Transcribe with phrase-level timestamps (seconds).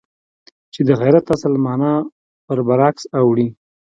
[0.73, 1.93] چې د غیرت اصل مانا
[2.45, 3.47] پر برعکس اوړي.